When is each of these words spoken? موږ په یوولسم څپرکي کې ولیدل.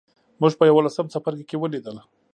موږ 0.41 0.53
په 0.59 0.63
یوولسم 0.69 1.05
څپرکي 1.13 1.45
کې 1.49 1.57
ولیدل. 1.59 1.97